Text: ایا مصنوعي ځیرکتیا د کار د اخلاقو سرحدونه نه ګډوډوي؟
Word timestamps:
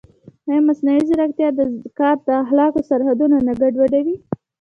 ایا 0.49 0.59
مصنوعي 0.67 1.01
ځیرکتیا 1.07 1.49
د 1.57 1.59
کار 1.99 2.15
د 2.25 2.29
اخلاقو 2.43 2.79
سرحدونه 2.89 3.35
نه 3.47 3.53
ګډوډوي؟ 3.59 4.15